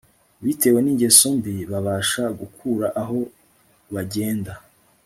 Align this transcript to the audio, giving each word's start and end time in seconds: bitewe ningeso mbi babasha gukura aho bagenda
bitewe 0.43 0.79
ningeso 0.81 1.27
mbi 1.37 1.55
babasha 1.71 2.23
gukura 2.39 2.87
aho 3.01 3.19
bagenda 3.93 4.53